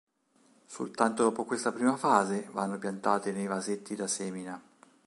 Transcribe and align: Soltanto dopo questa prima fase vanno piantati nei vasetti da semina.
Soltanto 0.65 1.21
dopo 1.21 1.45
questa 1.45 1.71
prima 1.71 1.95
fase 1.95 2.49
vanno 2.53 2.79
piantati 2.79 3.31
nei 3.31 3.45
vasetti 3.45 3.93
da 3.95 4.07
semina. 4.07 4.59